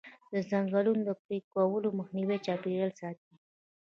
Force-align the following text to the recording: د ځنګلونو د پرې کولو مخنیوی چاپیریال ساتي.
د 0.31 0.33
ځنګلونو 0.49 1.01
د 1.05 1.11
پرې 1.23 1.37
کولو 1.53 1.89
مخنیوی 1.99 2.37
چاپیریال 2.45 2.91
ساتي. 2.99 3.33